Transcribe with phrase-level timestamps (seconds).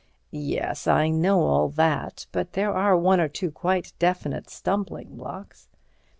[0.31, 2.25] "Yes, I know all that.
[2.31, 5.69] But there are one or two quite definite stumbling blocks."